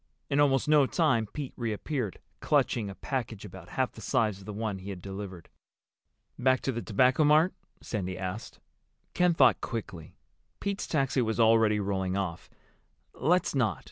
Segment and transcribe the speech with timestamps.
[0.31, 4.51] In almost no time Pete reappeared, clutching a package about half the size of the
[4.51, 5.47] one he had delivered.
[6.39, 8.59] "Back to the Tobacco Mart?" Sandy asked.
[9.13, 10.15] Ken thought quickly.
[10.59, 12.49] Pete's taxi was already rolling off.
[13.13, 13.79] "Let's not.